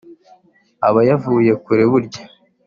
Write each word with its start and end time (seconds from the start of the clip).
aba 0.87 1.01
yavuye 1.09 1.51
kure 1.63 1.83
burya 1.91 2.23